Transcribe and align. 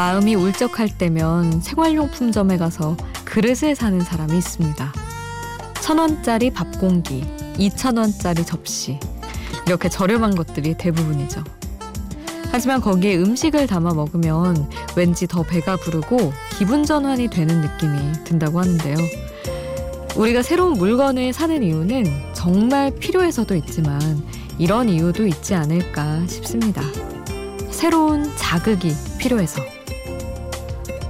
마음이 0.00 0.34
울적할 0.34 0.88
때면 0.96 1.60
생활용품점에 1.60 2.56
가서 2.56 2.96
그릇을 3.26 3.74
사는 3.74 4.00
사람이 4.00 4.38
있습니다. 4.38 4.94
천 5.82 5.98
원짜리 5.98 6.50
밥 6.50 6.78
공기, 6.78 7.22
이천 7.58 7.98
원짜리 7.98 8.46
접시. 8.46 8.98
이렇게 9.66 9.90
저렴한 9.90 10.36
것들이 10.36 10.72
대부분이죠. 10.78 11.44
하지만 12.50 12.80
거기에 12.80 13.16
음식을 13.16 13.66
담아 13.66 13.92
먹으면 13.92 14.70
왠지 14.96 15.26
더 15.26 15.42
배가 15.42 15.76
부르고 15.76 16.32
기분 16.58 16.82
전환이 16.86 17.28
되는 17.28 17.60
느낌이 17.60 18.24
든다고 18.24 18.58
하는데요. 18.58 18.96
우리가 20.16 20.40
새로운 20.40 20.78
물건을 20.78 21.34
사는 21.34 21.62
이유는 21.62 22.06
정말 22.32 22.90
필요해서도 22.90 23.54
있지만 23.54 24.00
이런 24.56 24.88
이유도 24.88 25.26
있지 25.26 25.54
않을까 25.54 26.26
싶습니다. 26.26 26.80
새로운 27.70 28.34
자극이 28.38 28.94
필요해서. 29.18 29.60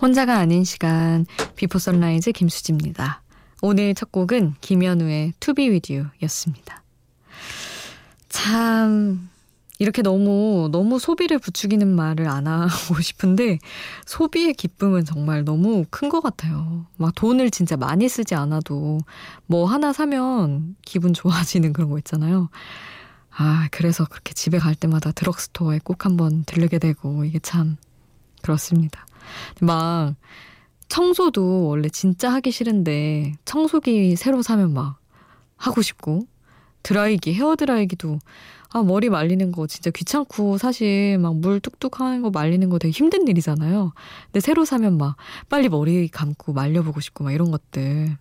혼자가 0.00 0.36
아닌 0.38 0.64
시간 0.64 1.26
비포 1.56 1.78
선라이즈 1.78 2.32
김수지입니다. 2.32 3.22
오늘 3.62 3.94
첫 3.94 4.12
곡은 4.12 4.54
김현우의 4.60 5.32
To 5.40 5.54
Be 5.54 5.68
With 5.70 5.92
You였습니다. 5.92 6.82
참 8.28 9.28
이렇게 9.80 10.02
너무 10.02 10.68
너무 10.72 10.98
소비를 10.98 11.38
부추기는 11.38 11.86
말을 11.88 12.28
안 12.28 12.46
하고 12.46 12.68
싶은데 13.02 13.58
소비의 14.06 14.54
기쁨은 14.54 15.04
정말 15.04 15.44
너무 15.44 15.84
큰 15.90 16.08
것 16.08 16.20
같아요. 16.20 16.86
막 16.96 17.14
돈을 17.14 17.50
진짜 17.50 17.76
많이 17.76 18.08
쓰지 18.08 18.34
않아도 18.34 18.98
뭐 19.46 19.66
하나 19.66 19.92
사면 19.92 20.76
기분 20.84 21.12
좋아지는 21.12 21.72
그런 21.72 21.90
거 21.90 21.98
있잖아요. 21.98 22.48
아 23.30 23.68
그래서 23.70 24.04
그렇게 24.04 24.32
집에 24.34 24.58
갈 24.58 24.74
때마다 24.74 25.12
드럭스토어에 25.12 25.80
꼭 25.84 26.04
한번 26.04 26.44
들르게 26.44 26.78
되고 26.78 27.24
이게 27.24 27.38
참 27.40 27.76
그렇습니다. 28.42 29.06
막 29.60 30.14
청소도 30.88 31.68
원래 31.68 31.88
진짜 31.88 32.32
하기 32.32 32.50
싫은데 32.50 33.34
청소기 33.44 34.16
새로 34.16 34.42
사면 34.42 34.72
막 34.72 34.98
하고 35.56 35.82
싶고 35.82 36.26
드라이기 36.82 37.34
헤어 37.34 37.56
드라이기도 37.56 38.18
아 38.70 38.82
머리 38.82 39.08
말리는 39.08 39.50
거 39.52 39.66
진짜 39.66 39.90
귀찮고 39.90 40.58
사실 40.58 41.18
막 41.18 41.34
물 41.34 41.60
뚝뚝 41.60 42.00
하는 42.00 42.22
거 42.22 42.30
말리는 42.30 42.68
거 42.68 42.78
되게 42.78 42.92
힘든 42.92 43.26
일이잖아요. 43.28 43.92
근데 44.26 44.40
새로 44.40 44.64
사면 44.64 44.98
막 44.98 45.16
빨리 45.48 45.68
머리 45.68 46.08
감고 46.08 46.52
말려보고 46.52 47.00
싶고 47.00 47.24
막 47.24 47.32
이런 47.32 47.50
것들 47.50 48.16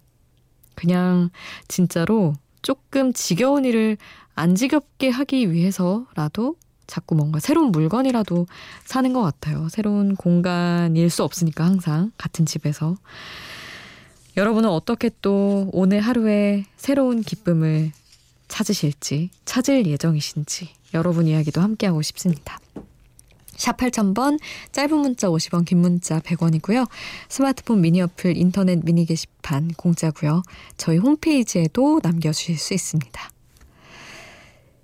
그냥 0.75 1.29
진짜로 1.67 2.33
조금 2.61 3.13
지겨운 3.13 3.65
일을 3.65 3.97
안 4.35 4.55
지겹게 4.55 5.09
하기 5.09 5.51
위해서라도 5.51 6.55
자꾸 6.87 7.15
뭔가 7.15 7.39
새로운 7.39 7.71
물건이라도 7.71 8.47
사는 8.85 9.13
것 9.13 9.21
같아요. 9.21 9.67
새로운 9.69 10.15
공간일 10.15 11.09
수 11.09 11.23
없으니까 11.23 11.65
항상 11.65 12.11
같은 12.17 12.45
집에서. 12.45 12.95
여러분은 14.37 14.69
어떻게 14.69 15.09
또 15.21 15.69
오늘 15.73 15.99
하루에 15.99 16.65
새로운 16.77 17.21
기쁨을 17.21 17.91
찾으실지, 18.47 19.29
찾을 19.45 19.85
예정이신지 19.85 20.69
여러분 20.93 21.27
이야기도 21.27 21.61
함께하고 21.61 22.01
싶습니다. 22.01 22.59
샵 23.57 23.75
8000번, 23.77 24.39
짧은 24.71 24.95
문자 24.95 25.27
50원, 25.27 25.65
긴 25.65 25.79
문자 25.79 26.19
100원이고요. 26.19 26.87
스마트폰 27.27 27.81
미니 27.81 28.01
어플, 28.01 28.37
인터넷 28.37 28.85
미니 28.85 29.05
게시판 29.05 29.69
공짜고요. 29.75 30.43
저희 30.77 30.97
홈페이지에도 30.97 31.99
남겨주실 32.03 32.57
수 32.57 32.75
있습니다. 32.75 33.29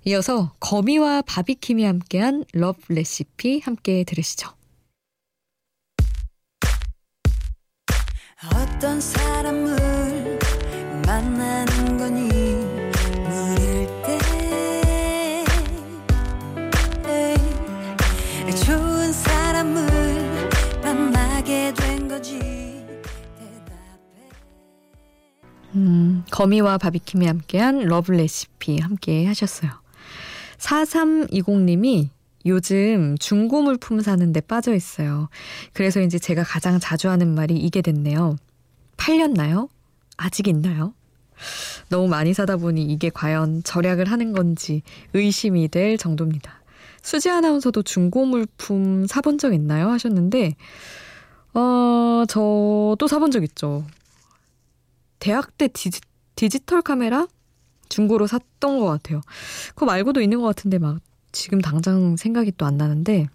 이어서 0.06 0.52
거미와 0.60 1.22
바비킴이 1.22 1.82
함께한 1.82 2.44
러브 2.52 2.92
레시피 2.92 3.60
함께 3.60 4.04
들으시죠. 4.04 4.50
어떤 8.54 9.00
사람을 9.00 10.38
만나는 11.06 11.96
거니 11.96 12.28
물일 13.28 13.86
때 14.02 14.18
좋은 18.66 19.10
사람을 19.10 20.50
만나게 20.82 21.72
된 21.72 22.06
거지 22.08 22.38
음, 25.76 26.24
거미와 26.30 26.76
바비킴이 26.76 27.26
함께한 27.26 27.86
러브 27.86 28.12
레시피 28.12 28.78
함께 28.80 29.24
하셨어요. 29.26 29.83
4320님이 30.64 32.08
요즘 32.46 33.16
중고 33.18 33.62
물품 33.62 34.00
사는데 34.00 34.40
빠져 34.40 34.74
있어요. 34.74 35.28
그래서 35.72 36.00
이제 36.00 36.18
제가 36.18 36.42
가장 36.42 36.78
자주 36.80 37.08
하는 37.08 37.34
말이 37.34 37.54
이게 37.56 37.82
됐네요. 37.82 38.36
팔렸나요? 38.96 39.68
아직 40.16 40.48
있나요? 40.48 40.94
너무 41.88 42.08
많이 42.08 42.32
사다 42.32 42.56
보니 42.56 42.82
이게 42.84 43.10
과연 43.10 43.62
절약을 43.64 44.10
하는 44.10 44.32
건지 44.32 44.82
의심이 45.12 45.68
될 45.68 45.98
정도입니다. 45.98 46.62
수지 47.02 47.28
아나운서도 47.28 47.82
중고 47.82 48.24
물품 48.24 49.06
사본 49.06 49.38
적 49.38 49.52
있나요? 49.52 49.90
하셨는데, 49.90 50.54
어, 51.52 52.24
저도 52.28 53.06
사본 53.08 53.30
적 53.30 53.42
있죠. 53.44 53.84
대학 55.18 55.56
때 55.58 55.68
디지, 55.68 56.00
디지털 56.34 56.80
카메라? 56.80 57.26
중고로 57.88 58.26
샀던 58.26 58.78
것 58.80 58.86
같아요. 58.86 59.20
그거 59.70 59.86
말고도 59.86 60.20
있는 60.20 60.40
것 60.40 60.46
같은데 60.46 60.78
막 60.78 60.98
지금 61.32 61.60
당장 61.60 62.16
생각이 62.16 62.52
또 62.56 62.66
안 62.66 62.76
나는데 62.76 63.26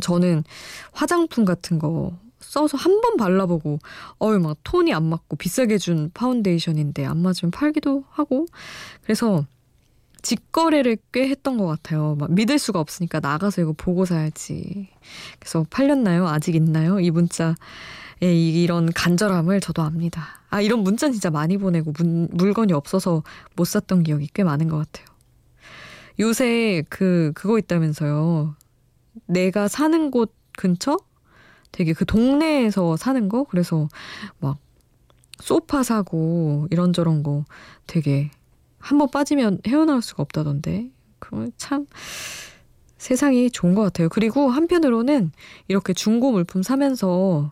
저는 0.00 0.44
화장품 0.92 1.44
같은 1.44 1.78
거 1.78 2.12
써서 2.40 2.76
한 2.76 3.00
번 3.00 3.16
발라보고 3.16 3.78
어유 4.20 4.38
막 4.40 4.56
톤이 4.64 4.92
안 4.92 5.04
맞고 5.04 5.36
비싸게 5.36 5.78
준 5.78 6.10
파운데이션인데 6.14 7.04
안 7.06 7.18
맞으면 7.18 7.50
팔기도 7.50 8.04
하고 8.10 8.46
그래서 9.02 9.46
직거래를 10.22 10.98
꽤 11.12 11.28
했던 11.28 11.56
것 11.56 11.66
같아요. 11.66 12.14
막 12.18 12.32
믿을 12.32 12.58
수가 12.58 12.78
없으니까 12.78 13.18
나가서 13.20 13.62
이거 13.62 13.72
보고 13.76 14.04
사야지. 14.04 14.88
그래서 15.40 15.66
팔렸나요? 15.70 16.28
아직 16.28 16.54
있나요? 16.54 17.00
이 17.00 17.10
문자 17.10 17.54
예, 18.22 18.32
이런 18.34 18.92
간절함을 18.92 19.60
저도 19.60 19.82
압니다. 19.82 20.40
아, 20.48 20.60
이런 20.60 20.80
문자 20.80 21.10
진짜 21.10 21.30
많이 21.30 21.56
보내고 21.58 21.92
문, 21.98 22.28
물건이 22.32 22.72
없어서 22.72 23.22
못 23.56 23.64
샀던 23.66 24.04
기억이 24.04 24.28
꽤 24.32 24.44
많은 24.44 24.68
것 24.68 24.78
같아요. 24.78 25.06
요새 26.20 26.84
그, 26.88 27.32
그거 27.34 27.58
있다면서요. 27.58 28.54
내가 29.26 29.66
사는 29.68 30.10
곳 30.10 30.34
근처? 30.56 30.96
되게 31.72 31.92
그 31.94 32.04
동네에서 32.04 32.96
사는 32.96 33.28
거? 33.28 33.44
그래서 33.44 33.88
막 34.40 34.58
소파 35.40 35.82
사고 35.82 36.68
이런저런 36.70 37.22
거 37.22 37.44
되게 37.86 38.30
한 38.78 38.98
번 38.98 39.08
빠지면 39.10 39.60
헤어나올 39.66 40.02
수가 40.02 40.22
없다던데. 40.22 40.90
그럼 41.18 41.50
참 41.56 41.86
세상이 42.98 43.50
좋은 43.50 43.74
것 43.74 43.82
같아요. 43.82 44.08
그리고 44.08 44.48
한편으로는 44.50 45.32
이렇게 45.68 45.92
중고 45.92 46.32
물품 46.32 46.62
사면서 46.62 47.50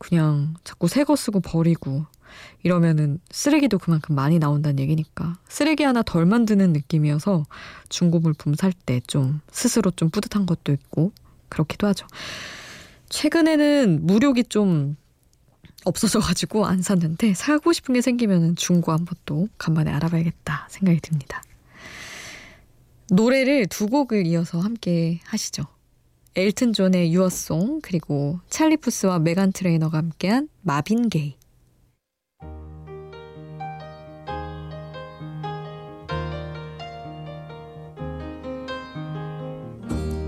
그냥 0.00 0.54
자꾸 0.64 0.88
새 0.88 1.04
거 1.04 1.14
쓰고 1.14 1.40
버리고 1.40 2.06
이러면은 2.62 3.18
쓰레기도 3.30 3.78
그만큼 3.78 4.14
많이 4.14 4.38
나온다는 4.38 4.78
얘기니까 4.80 5.38
쓰레기 5.48 5.82
하나 5.84 6.02
덜 6.02 6.24
만드는 6.26 6.72
느낌이어서 6.72 7.44
중고 7.88 8.18
물품 8.18 8.54
살 8.54 8.72
때 8.86 9.00
좀 9.06 9.40
스스로 9.52 9.90
좀 9.92 10.08
뿌듯한 10.10 10.46
것도 10.46 10.72
있고 10.72 11.12
그렇기도 11.50 11.86
하죠. 11.88 12.06
최근에는 13.10 14.06
무력이 14.06 14.44
좀 14.44 14.96
없어져가지고 15.84 16.66
안 16.66 16.80
샀는데 16.82 17.34
사고 17.34 17.72
싶은 17.72 17.94
게 17.94 18.00
생기면 18.00 18.56
중고 18.56 18.92
한번 18.92 19.16
또 19.26 19.48
간만에 19.58 19.90
알아봐야겠다 19.90 20.68
생각이 20.70 21.00
듭니다. 21.00 21.42
노래를 23.10 23.66
두 23.66 23.88
곡을 23.88 24.26
이어서 24.26 24.60
함께 24.60 25.20
하시죠. 25.24 25.64
엘튼 26.36 26.72
존의 26.72 27.12
유어송 27.12 27.80
그리고 27.82 28.38
찰리 28.48 28.76
푸스와 28.76 29.18
메간 29.18 29.50
트레이너가 29.50 29.98
함께한 29.98 30.48
마빈 30.62 31.08
게이 31.08 31.34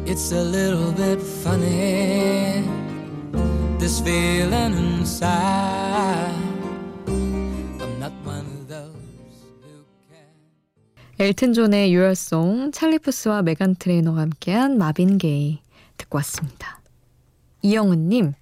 It's 0.04 0.32
a 0.32 0.42
little 0.42 0.92
bit 0.92 1.22
funny 1.22 2.62
this 3.78 4.02
feeling 4.02 4.76
inside. 4.76 6.34
I'm 7.06 7.98
not 7.98 8.12
one 8.24 8.44
of 8.44 8.68
those 8.68 8.92
who 9.62 9.84
can. 10.10 10.28
엘튼 11.18 11.54
존의 11.54 11.94
유얼송, 11.94 12.72
찰리 12.72 12.98
푸스와 12.98 13.40
메간 13.42 13.74
트레이너가 13.76 14.20
함께한 14.20 14.76
마빈 14.76 15.16
게이 15.16 15.61
듣고 16.12 16.18
왔습니다. 16.18 16.80
이영은님, 17.62 18.34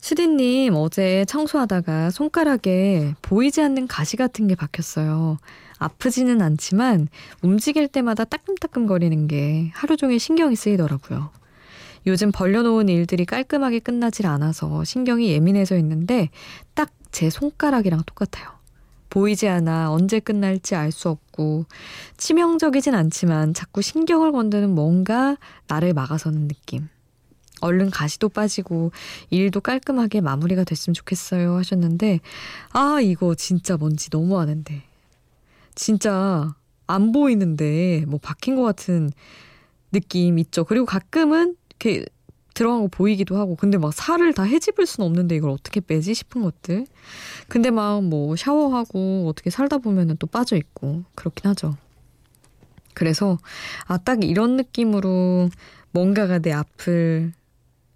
수디님 0.00 0.74
어제 0.74 1.24
청소하다가 1.26 2.10
손가락에 2.10 3.14
보이지 3.22 3.62
않는 3.62 3.86
가시 3.86 4.16
같은 4.16 4.46
게 4.46 4.54
박혔어요. 4.54 5.38
아프지는 5.78 6.42
않지만 6.42 7.08
움직일 7.42 7.88
때마다 7.88 8.24
따끔따끔 8.24 8.86
거리는 8.86 9.26
게 9.26 9.70
하루 9.74 9.96
종일 9.96 10.20
신경이 10.20 10.56
쓰이더라고요. 10.56 11.30
요즘 12.06 12.32
벌려놓은 12.32 12.88
일들이 12.88 13.24
깔끔하게 13.24 13.80
끝나질 13.80 14.26
않아서 14.26 14.84
신경이 14.84 15.30
예민해져 15.32 15.76
있는데 15.78 16.28
딱 16.74 16.90
제 17.10 17.28
손가락이랑 17.30 18.02
똑같아요. 18.06 18.59
보이지 19.10 19.48
않아 19.48 19.90
언제 19.92 20.20
끝날지 20.20 20.74
알 20.74 20.92
수 20.92 21.08
없고 21.08 21.66
치명적이진 22.16 22.94
않지만 22.94 23.54
자꾸 23.54 23.82
신경을 23.82 24.32
건드는 24.32 24.74
뭔가 24.74 25.36
나를 25.66 25.92
막아서는 25.92 26.48
느낌. 26.48 26.88
얼른 27.60 27.90
가시도 27.90 28.30
빠지고 28.30 28.90
일도 29.28 29.60
깔끔하게 29.60 30.22
마무리가 30.22 30.64
됐으면 30.64 30.94
좋겠어요 30.94 31.56
하셨는데 31.56 32.20
아 32.70 33.00
이거 33.02 33.34
진짜 33.34 33.76
뭔지 33.76 34.08
너무 34.08 34.40
아는데 34.40 34.82
진짜 35.74 36.54
안 36.86 37.12
보이는데 37.12 38.04
뭐 38.08 38.18
박힌 38.20 38.56
것 38.56 38.62
같은 38.62 39.10
느낌 39.92 40.38
있죠. 40.38 40.64
그리고 40.64 40.86
가끔은 40.86 41.56
이렇게 41.68 42.04
들어간 42.54 42.82
거 42.82 42.88
보이기도 42.88 43.36
하고 43.38 43.56
근데 43.56 43.78
막 43.78 43.92
살을 43.94 44.34
다 44.34 44.42
헤집을 44.44 44.86
수는 44.86 45.06
없는데 45.08 45.36
이걸 45.36 45.50
어떻게 45.50 45.80
빼지 45.80 46.14
싶은 46.14 46.42
것들? 46.42 46.86
근데 47.48 47.70
막 47.70 48.00
뭐 48.02 48.36
샤워하고 48.36 49.26
어떻게 49.28 49.50
살다 49.50 49.78
보면은 49.78 50.16
또 50.18 50.26
빠져 50.26 50.56
있고 50.56 51.04
그렇긴 51.14 51.50
하죠. 51.50 51.76
그래서 52.94 53.38
아 53.86 53.98
딱 53.98 54.24
이런 54.24 54.56
느낌으로 54.56 55.48
뭔가가 55.92 56.38
내 56.38 56.52
앞을 56.52 57.32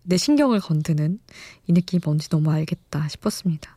내 0.02 0.16
신경을 0.16 0.60
건드는 0.60 1.18
이 1.66 1.72
느낌이 1.72 2.00
뭔지 2.04 2.28
너무 2.28 2.50
알겠다 2.50 3.08
싶었습니다. 3.08 3.74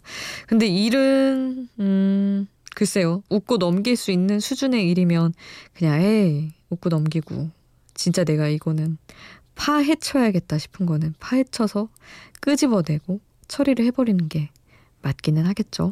근데 0.47 0.67
일은 0.67 1.69
음 1.79 2.47
글쎄요. 2.75 3.23
웃고 3.29 3.57
넘길 3.57 3.95
수 3.95 4.11
있는 4.11 4.39
수준의 4.39 4.89
일이면 4.89 5.33
그냥 5.73 6.01
에이 6.01 6.53
웃고 6.69 6.89
넘기고. 6.89 7.49
진짜 7.93 8.23
내가 8.23 8.47
이거는 8.47 8.97
파헤쳐야겠다 9.57 10.57
싶은 10.57 10.85
거는 10.85 11.13
파헤쳐서 11.19 11.89
끄집어내고 12.39 13.19
처리를 13.47 13.85
해버리는 13.85 14.29
게 14.29 14.49
맞기는 15.01 15.45
하겠죠. 15.45 15.91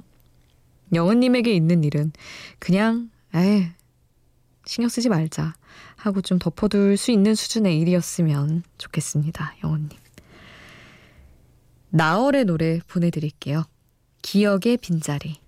영은님에게 0.94 1.54
있는 1.54 1.84
일은 1.84 2.12
그냥 2.60 3.10
에 3.34 3.72
신경 4.66 4.90
쓰지 4.90 5.10
말자 5.10 5.54
하고 5.96 6.22
좀 6.22 6.40
덮어둘 6.40 6.98
수 6.98 7.12
있는 7.12 7.36
수준의 7.36 7.80
일이었으면 7.80 8.64
좋겠습니다. 8.78 9.56
영은님. 9.64 9.90
나얼의 11.90 12.46
노래 12.46 12.80
보내드릴게요. 12.88 13.64
기억의 14.22 14.78
빈자리. 14.78 15.45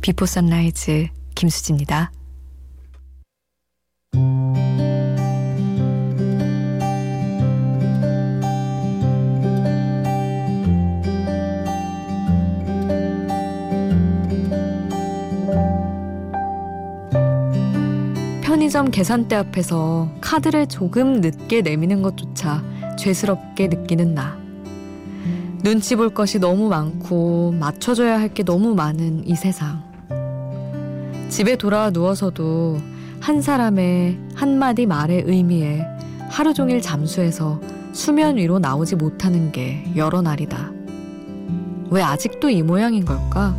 비포 0.00 0.26
선라이즈 0.26 1.08
김수지입니다. 1.34 2.10
편의점 18.42 18.90
계산대 18.90 19.36
앞에서 19.36 20.10
카드를 20.20 20.66
조금 20.66 21.20
늦게 21.20 21.62
내미는 21.62 22.02
것조차 22.02 22.62
죄스럽게 22.98 23.68
느끼는 23.68 24.14
나. 24.14 24.38
눈치 25.62 25.94
볼 25.94 26.10
것이 26.12 26.38
너무 26.38 26.68
많고 26.68 27.52
맞춰줘야 27.58 28.18
할 28.18 28.30
게 28.34 28.42
너무 28.42 28.74
많은 28.74 29.26
이 29.26 29.34
세상. 29.36 29.89
집에 31.30 31.54
돌아와 31.54 31.90
누워서도 31.90 32.78
한 33.20 33.40
사람의 33.40 34.18
한마디 34.34 34.84
말의 34.84 35.22
의미에 35.26 35.86
하루 36.28 36.52
종일 36.52 36.82
잠수해서 36.82 37.60
수면 37.92 38.36
위로 38.36 38.58
나오지 38.58 38.96
못하는 38.96 39.52
게 39.52 39.84
여러 39.94 40.22
날이다. 40.22 40.72
왜 41.90 42.02
아직도 42.02 42.50
이 42.50 42.62
모양인 42.62 43.04
걸까? 43.04 43.56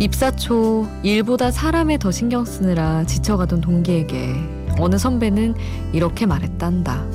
입사 0.00 0.32
초 0.32 0.88
일보다 1.04 1.52
사람에 1.52 1.96
더 1.98 2.10
신경 2.10 2.44
쓰느라 2.44 3.04
지쳐가던 3.04 3.60
동기에게 3.60 4.34
어느 4.80 4.98
선배는 4.98 5.54
이렇게 5.92 6.26
말했단다. 6.26 7.06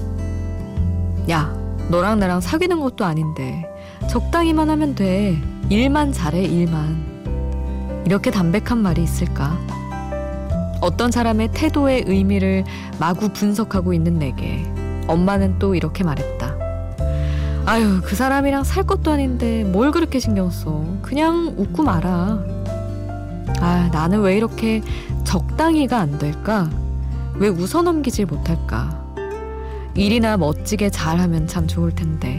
야, 1.30 1.54
너랑 1.90 2.20
나랑 2.20 2.40
사귀는 2.40 2.80
것도 2.80 3.04
아닌데 3.04 3.66
적당히만 4.10 4.70
하면 4.70 4.96
돼. 4.96 5.38
일만 5.70 6.14
잘해, 6.14 6.44
일만. 6.44 7.17
이렇게 8.06 8.32
담백한 8.32 8.78
말이 8.78 9.04
있을까? 9.04 9.58
어떤 10.82 11.12
사람의 11.12 11.50
태도의 11.54 12.04
의미를 12.08 12.64
마구 13.00 13.30
분석하고 13.30 13.94
있는 13.94 14.20
내게 14.20 14.66
엄마는 15.08 15.60
또 15.60 15.76
이렇게 15.76 16.04
말했다. 16.04 16.56
아유, 17.66 18.00
그 18.04 18.16
사람이랑 18.16 18.64
살 18.64 18.84
것도 18.84 19.12
아닌데 19.12 19.64
뭘 19.66 19.92
그렇게 19.92 20.20
신경 20.20 20.50
써. 20.50 20.84
그냥 21.02 21.54
웃고 21.58 21.84
말아. 21.84 22.40
아, 23.60 23.90
나는 23.92 24.22
왜 24.22 24.38
이렇게 24.38 24.82
적당히가 25.26 25.98
안 26.00 26.18
될까? 26.18 26.70
왜 27.36 27.50
웃어 27.50 27.82
넘기질 27.82 28.26
못할까? 28.26 29.06
일이나 29.96 30.38
멋지게 30.38 30.92
잘하면 30.92 31.48
참 31.48 31.68
좋을 31.68 31.94
텐데. 31.94 32.38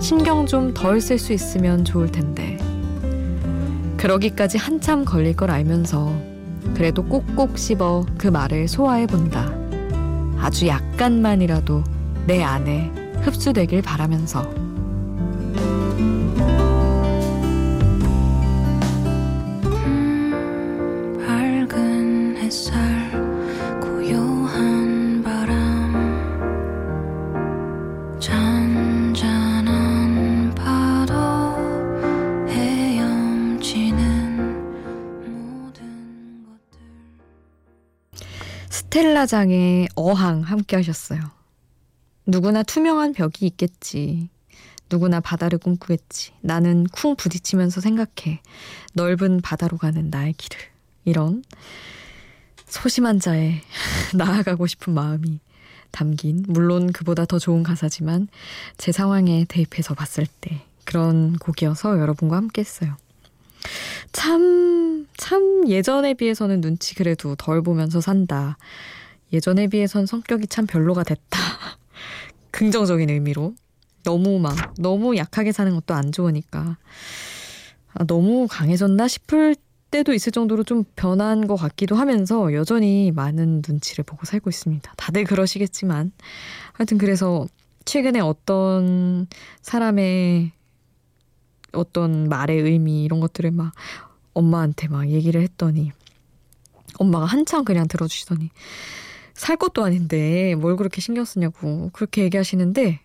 신경 0.00 0.46
좀 0.46 0.72
덜 0.74 0.98
쓸 1.00 1.18
수 1.18 1.32
있으면 1.32 1.84
좋을 1.84 2.10
텐데. 2.12 2.56
그러기까지 4.04 4.58
한참 4.58 5.06
걸릴 5.06 5.34
걸 5.34 5.50
알면서 5.50 6.12
그래도 6.74 7.02
꼭꼭 7.02 7.56
씹어 7.56 8.04
그 8.18 8.26
말을 8.26 8.68
소화해 8.68 9.06
본다. 9.06 9.50
아주 10.38 10.66
약간만이라도 10.66 11.82
내 12.26 12.42
안에 12.42 12.92
흡수되길 13.22 13.80
바라면서. 13.80 14.42
스텔라장의 38.74 39.88
어항 39.94 40.40
함께 40.40 40.74
하셨어요. 40.74 41.20
누구나 42.26 42.64
투명한 42.64 43.12
벽이 43.12 43.42
있겠지. 43.42 44.28
누구나 44.90 45.20
바다를 45.20 45.58
꿈꾸겠지. 45.58 46.32
나는 46.40 46.84
쿵 46.88 47.14
부딪히면서 47.14 47.80
생각해. 47.80 48.40
넓은 48.94 49.42
바다로 49.42 49.78
가는 49.78 50.10
나의 50.10 50.32
길을. 50.32 50.60
이런 51.04 51.44
소심한 52.66 53.20
자의 53.20 53.60
나아가고 54.12 54.66
싶은 54.66 54.92
마음이 54.92 55.38
담긴 55.92 56.44
물론 56.48 56.90
그보다 56.92 57.26
더 57.26 57.38
좋은 57.38 57.62
가사지만 57.62 58.26
제 58.76 58.90
상황에 58.90 59.44
대입해서 59.48 59.94
봤을 59.94 60.26
때 60.40 60.64
그런 60.84 61.36
곡이어서 61.36 62.00
여러분과 62.00 62.36
함께 62.36 62.62
했어요. 62.62 62.96
참, 64.12 65.06
참 65.16 65.68
예전에 65.68 66.14
비해서는 66.14 66.60
눈치 66.60 66.94
그래도 66.94 67.34
덜 67.36 67.62
보면서 67.62 68.00
산다. 68.00 68.56
예전에 69.32 69.66
비해선 69.68 70.06
성격이 70.06 70.46
참 70.46 70.66
별로가 70.66 71.02
됐다. 71.02 71.38
긍정적인 72.52 73.10
의미로. 73.10 73.54
너무 74.04 74.38
막, 74.38 74.74
너무 74.78 75.16
약하게 75.16 75.50
사는 75.52 75.74
것도 75.74 75.94
안 75.94 76.12
좋으니까. 76.12 76.76
아, 77.94 78.04
너무 78.04 78.46
강해졌나 78.48 79.08
싶을 79.08 79.56
때도 79.90 80.12
있을 80.12 80.32
정도로 80.32 80.64
좀 80.64 80.84
변한 80.96 81.46
것 81.46 81.56
같기도 81.56 81.96
하면서 81.96 82.52
여전히 82.52 83.12
많은 83.12 83.62
눈치를 83.66 84.04
보고 84.04 84.26
살고 84.26 84.50
있습니다. 84.50 84.92
다들 84.96 85.24
그러시겠지만. 85.24 86.12
하여튼 86.72 86.98
그래서 86.98 87.46
최근에 87.84 88.20
어떤 88.20 89.26
사람의 89.62 90.52
어떤 91.74 92.28
말의 92.28 92.60
의미 92.60 93.04
이런 93.04 93.20
것들을 93.20 93.50
막 93.50 93.72
엄마한테 94.32 94.88
막 94.88 95.08
얘기를 95.08 95.40
했더니 95.42 95.92
엄마가 96.98 97.26
한참 97.26 97.64
그냥 97.64 97.88
들어주시더니 97.88 98.50
살 99.34 99.56
것도 99.56 99.84
아닌데 99.84 100.54
뭘 100.54 100.76
그렇게 100.76 101.00
신경 101.00 101.24
쓰냐고 101.24 101.90
그렇게 101.92 102.22
얘기하시는데 102.22 103.00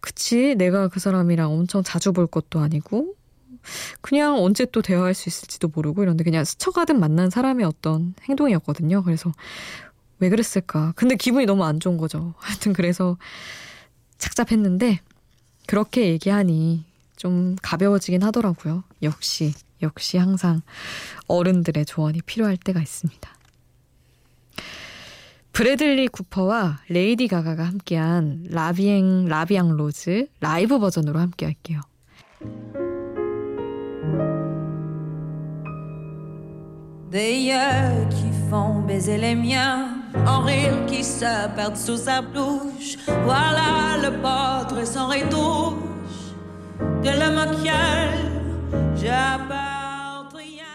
그치 0.00 0.54
내가 0.56 0.88
그 0.88 1.00
사람이랑 1.00 1.52
엄청 1.52 1.82
자주 1.82 2.12
볼 2.12 2.26
것도 2.26 2.60
아니고 2.60 3.14
그냥 4.00 4.42
언제 4.42 4.64
또 4.64 4.82
대화할 4.82 5.14
수 5.14 5.28
있을지도 5.28 5.68
모르고 5.68 6.02
이런데 6.02 6.24
그냥 6.24 6.44
스쳐가듯 6.44 6.96
만난 6.96 7.30
사람의 7.30 7.66
어떤 7.66 8.14
행동이었거든요. 8.28 9.02
그래서 9.02 9.32
왜 10.18 10.28
그랬을까? 10.28 10.92
근데 10.96 11.16
기분이 11.16 11.46
너무 11.46 11.64
안 11.64 11.80
좋은 11.80 11.96
거죠. 11.96 12.34
하여튼 12.38 12.72
그래서 12.72 13.16
착잡했는데 14.18 15.00
그렇게 15.66 16.08
얘기하니 16.08 16.84
좀 17.20 17.54
가벼워지긴 17.60 18.22
하더라고요. 18.22 18.82
역시 19.02 19.52
역시 19.82 20.16
항상 20.16 20.62
어른들의 21.28 21.84
조언이 21.84 22.22
필요할 22.22 22.56
때가 22.56 22.80
있습니다. 22.80 23.30
브래들리 25.52 26.08
쿠퍼와 26.08 26.78
레이디 26.88 27.28
가가가 27.28 27.64
함께한 27.64 28.46
라비엥 28.48 29.26
라비앙 29.26 29.76
로즈 29.76 30.28
라이브 30.40 30.78
버전으로 30.78 31.20
함께 31.20 31.44
할게요. 31.44 31.82
De 47.02 47.10
auquel 47.10 48.10
j'appartiens. 48.96 50.66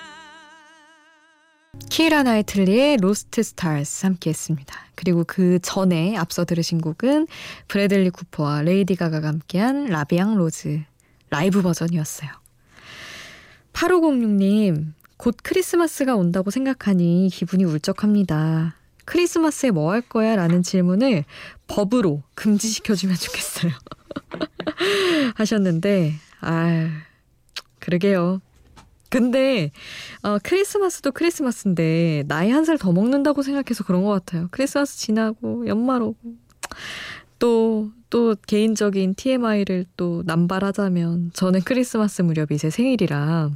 키라 1.90 2.24
나이틀리의 2.24 2.98
Lost 2.98 3.44
Stars 3.44 4.06
함께 4.06 4.32
했습니다. 4.32 4.76
그리고 4.96 5.24
그 5.26 5.60
전에 5.62 6.18
앞서 6.18 6.46
들으신 6.46 6.82
곡은 6.82 7.28
브래들리 7.68 8.10
쿠퍼와 8.10 8.64
레이디 8.64 8.96
가가가 8.96 9.28
함께한 9.28 9.86
La 9.86 10.00
Vie 10.00 10.21
en 10.21 10.36
Rose 10.36 10.82
라이브 11.30 11.62
버전이었어요. 11.62 12.30
8506님, 13.74 14.94
곧 15.18 15.36
크리스마스가 15.44 16.16
온다고 16.16 16.50
생각하니 16.50 17.30
기분이 17.32 17.66
울적합니다. 17.66 18.76
크리스마스에 19.06 19.72
뭐 19.72 19.92
할 19.92 20.02
거야? 20.02 20.36
라는 20.36 20.64
질문을 20.64 21.26
법으로 21.68 22.24
금지시켜주면 22.36 23.16
좋겠어요. 23.16 23.72
하셨는데, 25.36 26.14
아, 26.42 26.90
그러게요. 27.80 28.42
근데, 29.10 29.72
어, 30.24 30.38
크리스마스도 30.44 31.12
크리스마스인데, 31.12 32.24
나이 32.28 32.52
한 32.52 32.66
살 32.66 32.78
더 32.78 32.92
먹는다고 32.92 33.44
생각해서 33.44 33.84
그런 33.86 34.04
것 34.04 34.10
같아요. 34.12 34.48
크리스마스 34.52 34.98
지나고, 34.98 35.68
연말 35.68 36.02
오고. 36.02 36.18
또, 37.40 37.92
또 38.10 38.36
개인적인 38.48 39.16
TMI를 39.16 39.86
또 39.98 40.24
남발하자면, 40.26 41.32
저는 41.34 41.62
크리스마스 41.66 42.22
무렵이 42.22 42.58
제 42.58 42.70
생일이라, 42.70 43.52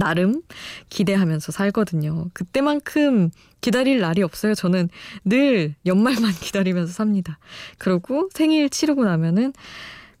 나름 0.00 0.42
기대하면서 0.88 1.52
살거든요. 1.52 2.28
그때만큼 2.32 3.30
기다릴 3.60 4.00
날이 4.00 4.22
없어요. 4.22 4.54
저는 4.54 4.88
늘 5.24 5.74
연말만 5.86 6.32
기다리면서 6.40 6.92
삽니다. 6.92 7.38
그러고 7.78 8.28
생일 8.32 8.70
치르고 8.70 9.04
나면은 9.04 9.52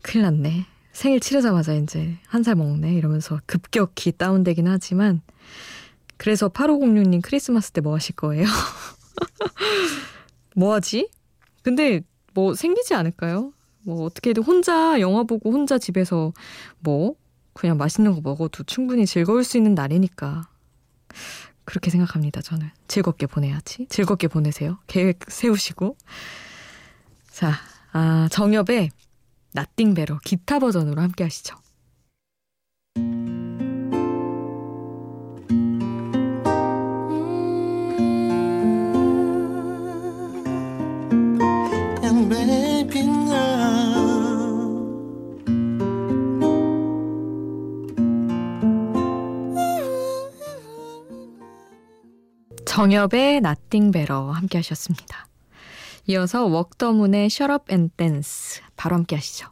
큰일 0.02 0.22
났네. 0.24 0.66
생일 0.92 1.20
치르자마자 1.20 1.72
이제 1.74 2.18
한 2.28 2.42
살 2.44 2.54
먹네. 2.56 2.94
이러면서 2.94 3.40
급격히 3.46 4.12
다운되긴 4.12 4.68
하지만 4.68 5.22
그래서 6.18 6.48
8506님 6.50 7.22
크리스마스 7.22 7.72
때 7.72 7.80
뭐 7.80 7.94
하실 7.94 8.14
거예요? 8.14 8.44
뭐 10.56 10.74
하지? 10.74 11.08
근데 11.62 12.02
뭐 12.34 12.54
생기지 12.54 12.94
않을까요? 12.94 13.52
뭐 13.82 14.04
어떻게든 14.04 14.42
혼자 14.42 15.00
영화 15.00 15.22
보고 15.22 15.50
혼자 15.52 15.78
집에서 15.78 16.32
뭐 16.80 17.14
그냥 17.60 17.76
맛있는 17.76 18.14
거 18.14 18.22
먹어도 18.22 18.64
충분히 18.64 19.04
즐거울 19.04 19.44
수 19.44 19.58
있는 19.58 19.74
날이니까. 19.74 20.48
그렇게 21.66 21.90
생각합니다, 21.90 22.40
저는. 22.40 22.70
즐겁게 22.88 23.26
보내야지. 23.26 23.84
즐겁게 23.90 24.28
보내세요. 24.28 24.78
계획 24.86 25.18
세우시고. 25.28 25.94
자, 27.30 27.52
아, 27.92 28.28
정엽의 28.30 28.88
나띵베러 29.52 30.20
기타 30.24 30.58
버전으로 30.58 31.02
함께 31.02 31.22
하시죠. 31.22 31.54
정엽의 52.80 53.42
나띵 53.42 53.90
베러 53.90 54.30
함께 54.30 54.56
하셨습니다. 54.56 55.26
이어서 56.06 56.46
웍더문의 56.46 57.28
Up 57.50 57.64
and 57.70 57.94
Dance 57.94 58.62
바로 58.74 58.96
함께 58.96 59.16
하시죠. 59.16 59.48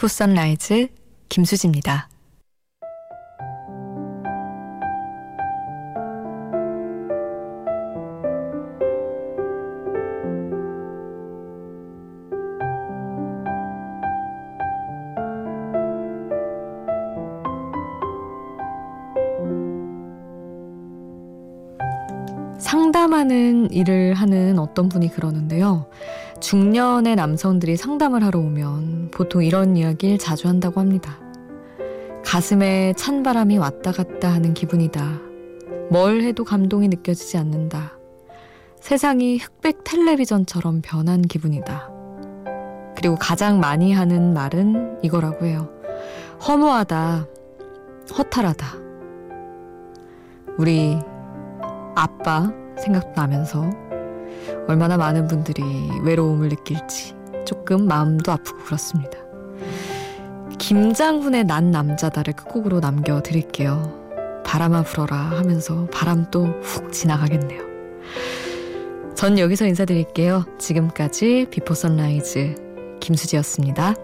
비포 0.00 0.08
선라이즈 0.08 0.88
김수지입니다. 1.28 2.08
상담하는 22.58 23.70
일을 23.70 24.14
하는 24.14 24.58
어떤 24.58 24.88
분이 24.88 25.08
그러는데요. 25.12 25.90
중년의 26.40 27.16
남성들이 27.16 27.76
상담을 27.76 28.24
하러 28.24 28.38
오면 28.38 29.10
보통 29.12 29.44
이런 29.44 29.76
이야기를 29.76 30.18
자주 30.18 30.48
한다고 30.48 30.80
합니다. 30.80 31.18
가슴에 32.24 32.94
찬 32.96 33.22
바람이 33.22 33.58
왔다 33.58 33.92
갔다 33.92 34.32
하는 34.32 34.54
기분이다. 34.54 35.20
뭘 35.90 36.22
해도 36.22 36.44
감동이 36.44 36.88
느껴지지 36.88 37.36
않는다. 37.36 37.92
세상이 38.80 39.38
흑백 39.38 39.84
텔레비전처럼 39.84 40.80
변한 40.82 41.22
기분이다. 41.22 41.90
그리고 42.96 43.16
가장 43.16 43.60
많이 43.60 43.92
하는 43.92 44.32
말은 44.32 45.00
이거라고 45.02 45.46
해요. 45.46 45.68
허무하다. 46.46 47.26
허탈하다. 48.16 48.66
우리 50.58 50.98
아빠 51.94 52.52
생각도 52.78 53.12
나면서 53.20 53.89
얼마나 54.68 54.96
많은 54.96 55.26
분들이 55.26 55.62
외로움을 56.02 56.48
느낄지 56.48 57.14
조금 57.46 57.86
마음도 57.86 58.32
아프고 58.32 58.58
그렇습니다. 58.64 59.18
김장훈의 60.58 61.44
난 61.44 61.70
남자다를 61.70 62.34
끝곡으로 62.34 62.80
남겨드릴게요. 62.80 64.00
바람아 64.44 64.82
불어라 64.82 65.16
하면서 65.16 65.86
바람도 65.86 66.60
훅 66.62 66.92
지나가겠네요. 66.92 67.62
전 69.14 69.38
여기서 69.38 69.66
인사드릴게요. 69.66 70.44
지금까지 70.58 71.46
비포 71.50 71.74
선라이즈 71.74 72.54
김수지였습니다. 73.00 73.94